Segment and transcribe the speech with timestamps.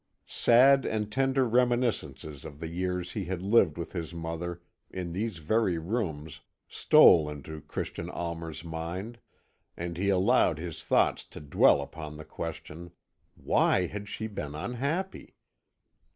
[0.25, 5.37] Sad and tender reminiscences of the years he had lived with his mother in these
[5.37, 9.19] very rooms stole into Christian Almer's mind,
[9.77, 12.89] and he allowed his thoughts to dwell upon the question,
[13.35, 15.35] "Why had she been unhappy?"